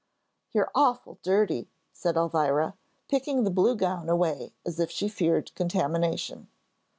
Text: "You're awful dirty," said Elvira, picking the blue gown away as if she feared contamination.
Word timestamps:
"You're 0.51 0.71
awful 0.73 1.19
dirty," 1.21 1.69
said 1.93 2.15
Elvira, 2.15 2.75
picking 3.07 3.43
the 3.43 3.51
blue 3.51 3.75
gown 3.75 4.09
away 4.09 4.51
as 4.65 4.79
if 4.79 4.89
she 4.89 5.07
feared 5.07 5.53
contamination. 5.53 6.47